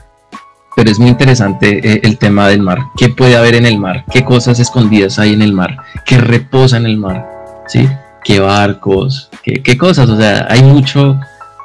[0.76, 2.78] pero es muy interesante eh, el tema del mar.
[2.96, 4.04] ¿Qué puede haber en el mar?
[4.10, 5.76] ¿Qué cosas escondidas hay en el mar?
[6.06, 7.28] ¿Qué reposa en el mar?
[7.66, 7.88] ¿Sí?
[8.24, 9.30] ¿Qué barcos?
[9.42, 10.08] ¿Qué, cosas?
[10.08, 11.20] O sea, hay mucho,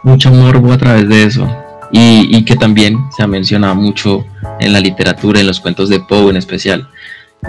[0.06, 1.50] mucho morbo a través de eso.
[1.92, 4.26] Y, y, que también se ha mencionado mucho
[4.60, 6.88] en la literatura, en los cuentos de Poe en especial.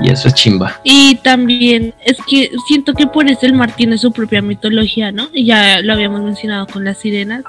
[0.02, 0.78] Y eso es chimba.
[0.84, 5.28] Y también es que siento que por eso el mar tiene su propia mitología, ¿no?
[5.32, 7.44] Y ya lo habíamos mencionado con las sirenas,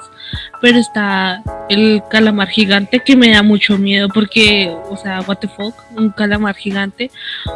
[0.62, 5.48] pero está el calamar gigante que me da mucho miedo porque, o sea, what the
[5.48, 7.10] fuck, un calamar gigante,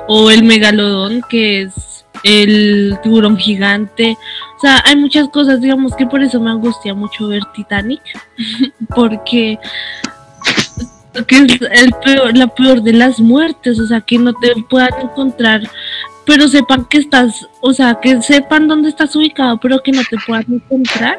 [0.09, 4.17] o el megalodón que es el tiburón gigante,
[4.63, 8.01] sea, hay muchas cosas, digamos que por eso me angustia mucho ver Titanic,
[8.95, 9.59] porque
[11.27, 14.93] que es el peor, la peor de las muertes, o sea, que no te puedan
[15.03, 15.61] encontrar,
[16.25, 20.17] pero sepan que estás, o sea, que sepan dónde estás ubicado, pero que no te
[20.27, 21.19] puedan encontrar,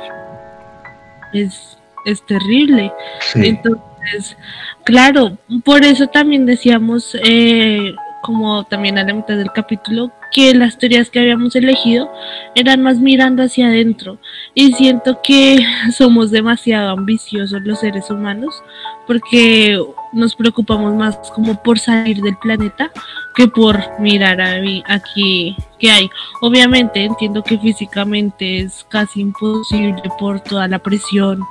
[1.33, 2.91] es, es terrible.
[3.35, 4.37] Entonces,
[4.83, 7.93] claro, por eso también decíamos, eh,
[8.23, 12.09] como también a la mitad del capítulo, que las teorías que habíamos elegido
[12.55, 14.17] eran más mirando hacia adentro.
[14.55, 15.59] Y siento que
[15.95, 18.63] somos demasiado ambiciosos los seres humanos
[19.05, 19.77] porque
[20.13, 22.91] nos preocupamos más como por salir del planeta
[23.35, 26.09] que por mirar a aquí que hay.
[26.41, 31.41] Obviamente entiendo que físicamente es casi imposible por toda la presión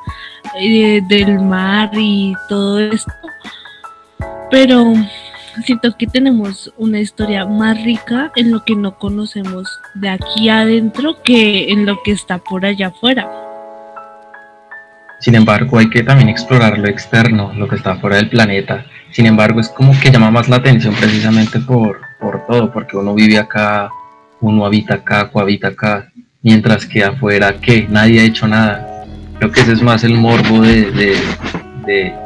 [0.59, 3.13] eh, del mar y todo esto,
[4.51, 4.95] pero
[5.65, 11.23] siento que tenemos una historia más rica en lo que no conocemos de aquí adentro
[11.23, 13.31] que en lo que está por allá afuera.
[15.21, 18.87] Sin embargo, hay que también explorar lo externo, lo que está fuera del planeta.
[19.13, 23.15] Sin embargo, es como que llama más la atención precisamente por, por todo, porque uno
[23.15, 23.89] vive acá,
[24.41, 26.11] uno habita acá, cohabita acá,
[26.43, 29.05] mientras que afuera, que nadie ha hecho nada.
[29.39, 31.17] Creo que ese es más el morbo de, de,
[31.87, 32.22] de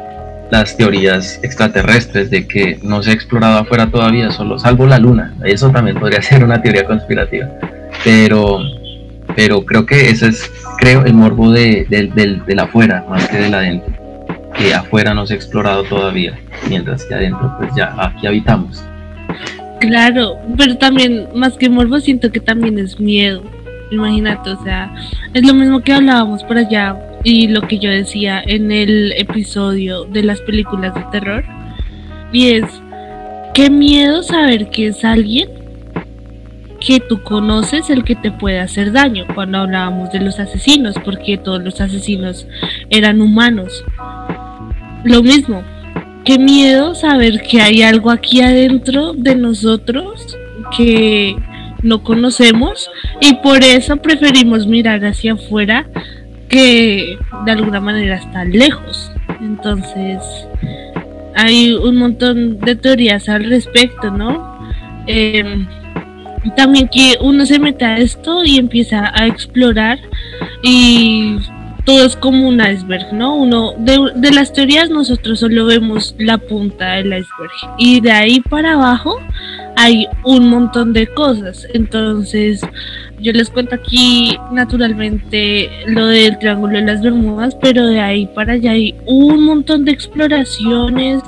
[0.49, 5.33] las teorías extraterrestres de que no se ha explorado afuera todavía, solo salvo la luna.
[5.43, 7.49] Eso también podría ser una teoría conspirativa.
[8.03, 8.59] Pero,
[9.35, 13.93] pero creo que ese es, creo, el morbo de, del, afuera más que del adentro.
[14.57, 16.37] Que afuera no se ha explorado todavía,
[16.67, 18.83] mientras que adentro, pues ya aquí habitamos.
[19.79, 23.43] Claro, pero también, más que morbo, siento que también es miedo.
[23.91, 24.91] Imagínate, o sea,
[25.33, 30.05] es lo mismo que hablábamos por allá y lo que yo decía en el episodio
[30.05, 31.43] de las películas de terror.
[32.31, 32.65] Y es,
[33.53, 35.49] qué miedo saber que es alguien
[36.79, 41.37] que tú conoces el que te puede hacer daño cuando hablábamos de los asesinos, porque
[41.37, 42.47] todos los asesinos
[42.89, 43.83] eran humanos.
[45.03, 45.63] Lo mismo,
[46.23, 50.37] qué miedo saber que hay algo aquí adentro de nosotros
[50.75, 51.35] que
[51.83, 52.89] no conocemos
[53.21, 55.87] y por eso preferimos mirar hacia afuera
[56.49, 59.11] que de alguna manera está lejos.
[59.41, 60.19] Entonces,
[61.35, 64.57] hay un montón de teorías al respecto, ¿no?
[65.05, 65.67] Em,
[66.55, 69.99] también que uno se mete a esto y empieza a explorar
[70.63, 71.37] y
[71.85, 73.35] todo es como un iceberg, ¿no?
[73.35, 78.41] Uno de, de, las teorías nosotros solo vemos la punta del iceberg y de ahí
[78.41, 79.17] para abajo
[79.77, 81.67] hay un montón de cosas.
[81.73, 82.61] Entonces,
[83.19, 88.53] yo les cuento aquí naturalmente lo del Triángulo de las Bermudas, pero de ahí para
[88.53, 91.21] allá hay un montón de exploraciones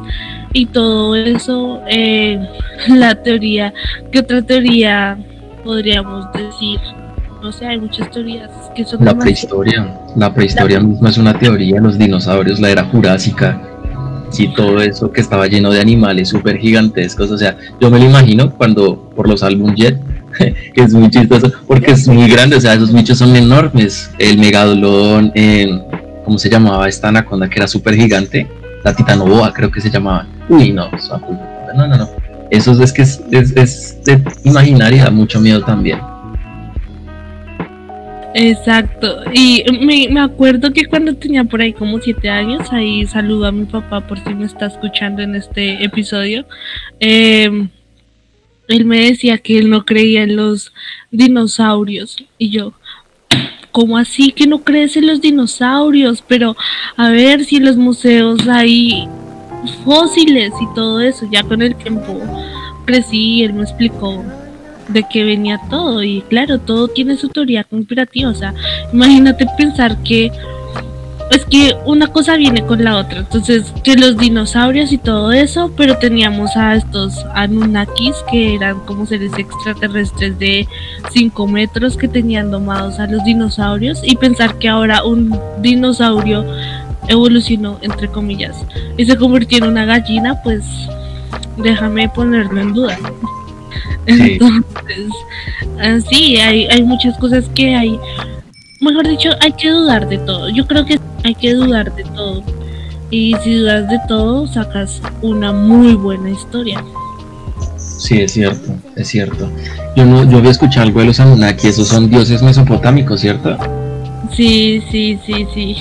[0.53, 1.81] y todo eso.
[1.89, 2.39] Eh,
[2.89, 3.73] la teoría,
[4.11, 5.17] ¿qué otra teoría
[5.63, 6.79] podríamos decir?
[7.41, 9.03] No sé, hay muchas teorías que son...
[9.03, 13.61] La prehistoria, la prehistoria misma es una teoría, los dinosaurios, la era jurásica
[14.29, 17.31] sí, todo eso que estaba lleno de animales súper gigantescos.
[17.31, 19.99] O sea, yo me lo imagino cuando por los álbum Jet,
[20.73, 24.11] que es muy chistoso, porque es muy grande, o sea, esos bichos son enormes.
[24.17, 25.69] El megalodón, eh,
[26.23, 28.47] ¿cómo se llamaba esta anaconda que era súper gigante?
[28.83, 30.25] La titanoboa, creo que se llamaba.
[30.47, 30.89] Uy, no,
[31.75, 32.09] no, no, no.
[32.49, 35.99] Eso es que es, es, es de imaginar y da mucho miedo también.
[38.33, 39.21] Exacto.
[39.33, 39.63] Y
[40.09, 44.01] me, acuerdo que cuando tenía por ahí como siete años, ahí saludo a mi papá
[44.01, 46.45] por si me está escuchando en este episodio.
[46.99, 47.69] Em,
[48.69, 50.71] él me decía que él no creía en los
[51.11, 52.17] dinosaurios.
[52.37, 52.73] Y yo,
[53.71, 56.23] ¿cómo así que no crees en los dinosaurios?
[56.27, 56.55] Pero
[56.95, 59.07] a ver si en los museos hay
[59.83, 61.27] fósiles y todo eso.
[61.31, 62.21] Ya con el tiempo
[62.85, 64.23] crecí, él me explicó
[64.87, 68.55] de que venía todo y claro, todo tiene su teoría conspirativa, o sea,
[68.91, 70.31] imagínate pensar que
[71.31, 75.71] es que una cosa viene con la otra, entonces que los dinosaurios y todo eso,
[75.77, 80.67] pero teníamos a estos Anunnakis que eran como seres extraterrestres de
[81.11, 86.45] 5 metros que tenían domados a los dinosaurios y pensar que ahora un dinosaurio
[87.07, 88.55] evolucionó entre comillas
[88.97, 90.63] y se convirtió en una gallina, pues
[91.57, 92.97] déjame ponerlo en duda.
[94.05, 95.07] Entonces,
[96.09, 97.99] sí, hay, hay muchas cosas que hay,
[98.79, 100.49] mejor dicho, hay que dudar de todo.
[100.49, 102.43] Yo creo que hay que dudar de todo.
[103.11, 106.83] Y si dudas de todo, sacas una muy buena historia.
[107.77, 109.49] Sí, es cierto, es cierto.
[109.95, 113.57] Yo no, yo había escuchado algo de los Anunnaki, esos son dioses mesopotámicos, ¿cierto?
[114.35, 115.75] Sí, sí, sí, sí.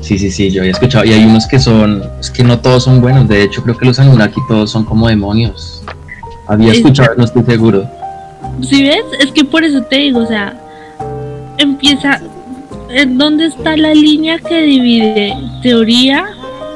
[0.00, 1.04] Sí, sí, sí, yo había escuchado.
[1.04, 3.28] Y hay unos que son, es que no todos son buenos.
[3.28, 5.82] De hecho, creo que los Anunnaki todos son como demonios.
[6.46, 7.86] Había escuchado, no estoy seguro.
[8.62, 10.58] Si ves, es que por eso te digo, o sea,
[11.58, 12.20] empieza.
[12.90, 16.26] ¿En dónde está la línea que divide teoría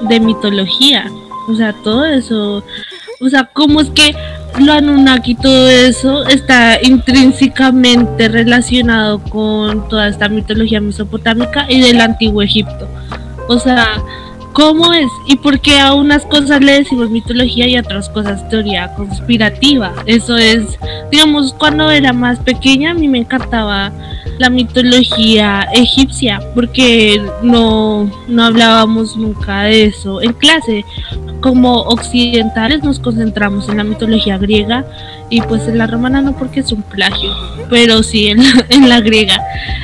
[0.08, 1.10] de mitología?
[1.48, 2.62] O sea, todo eso.
[3.20, 4.14] O sea, ¿cómo es que
[4.60, 12.42] lo Anunnaki, todo eso está intrínsecamente relacionado con toda esta mitología mesopotámica y del antiguo
[12.42, 12.88] Egipto?
[13.48, 14.02] O sea,
[14.52, 18.48] cómo es y por qué a unas cosas le decimos mitología y a otras cosas
[18.48, 19.92] teoría conspirativa.
[20.06, 20.78] Eso es,
[21.10, 23.92] digamos, cuando era más pequeña a mí me encantaba
[24.38, 30.84] la mitología egipcia porque no, no hablábamos nunca de eso en clase.
[31.40, 34.84] Como occidentales nos concentramos en la mitología griega
[35.28, 37.34] y pues en la romana no porque es un plagio,
[37.68, 39.40] pero sí en la, en la griega.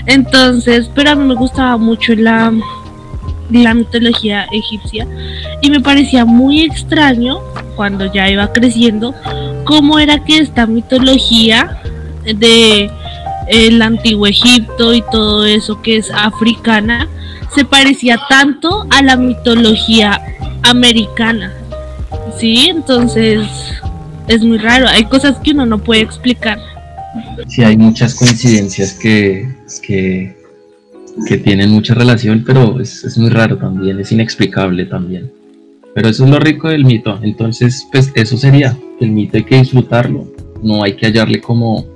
[0.06, 2.52] Entonces, pero a mí me gustaba mucho la
[3.50, 5.06] la mitología egipcia
[5.62, 7.38] y me parecía muy extraño
[7.76, 9.14] cuando ya iba creciendo
[9.64, 11.80] cómo era que esta mitología
[12.24, 12.90] de
[13.48, 17.08] el antiguo Egipto y todo eso que es africana
[17.54, 20.20] se parecía tanto a la mitología
[20.62, 21.52] americana.
[22.38, 23.46] Sí, entonces
[24.28, 26.58] es muy raro, hay cosas que uno no puede explicar.
[27.48, 29.48] Sí, hay muchas coincidencias que,
[29.82, 30.37] que
[31.26, 35.30] que tienen mucha relación, pero es, muy raro también, es inexplicable también.
[35.94, 37.18] Pero eso es lo rico del mito.
[37.22, 38.78] Entonces, pues eso sería.
[39.00, 40.32] El mito hay que disfrutarlo.
[40.62, 41.86] No hay que hallarle como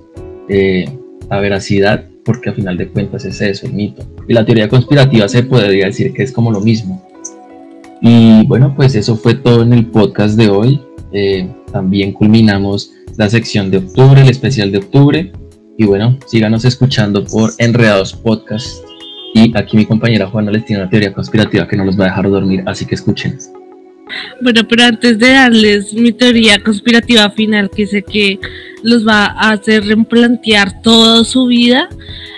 [0.48, 0.86] eh,
[1.30, 4.04] la veracidad, porque a final de cuentas es eso, el mito.
[4.28, 7.06] Y la teoría conspirativa se podría decir que es como lo mismo.
[8.00, 10.80] Y bueno, pues eso fue todo en el podcast de hoy.
[11.12, 15.32] Eh, también culminamos la sección de octubre, el especial de octubre.
[15.78, 18.91] Y bueno, síganos escuchando por Enredados Podcast
[19.34, 22.08] y aquí mi compañera Juana les tiene una teoría conspirativa que no los va a
[22.08, 23.38] dejar dormir, así que escuchen.
[24.42, 28.38] Bueno, pero antes de darles mi teoría conspirativa final, que sé que
[28.82, 31.88] los va a hacer replantear toda su vida,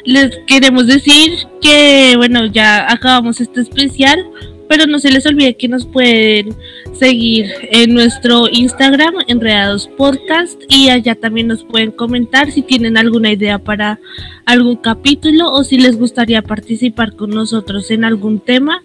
[0.05, 4.25] les queremos decir que, bueno, ya acabamos este especial,
[4.69, 6.55] pero no se les olvide que nos pueden
[6.93, 13.33] seguir en nuestro Instagram, Enredados Podcast, y allá también nos pueden comentar si tienen alguna
[13.33, 14.01] idea para
[14.47, 18.83] algún capítulo o si les gustaría participar con nosotros en algún tema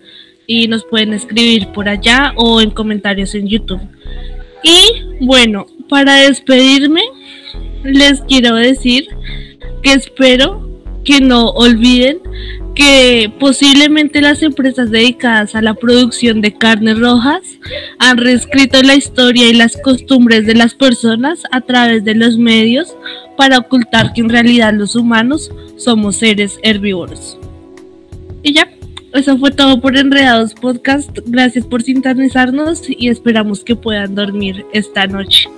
[0.47, 3.81] y nos pueden escribir por allá o en comentarios en YouTube.
[4.63, 7.01] Y bueno, para despedirme,
[7.83, 9.07] les quiero decir
[9.81, 10.68] que espero
[11.09, 12.19] que no olviden
[12.75, 17.41] que posiblemente las empresas dedicadas a la producción de carnes rojas
[17.97, 22.95] han reescrito la historia y las costumbres de las personas a través de los medios
[23.37, 27.39] para ocultar que en realidad los humanos somos seres herbívoros.
[28.43, 28.69] Y ya,
[29.11, 31.09] eso fue todo por Enredados Podcast.
[31.25, 35.49] Gracias por sintonizarnos y esperamos que puedan dormir esta noche.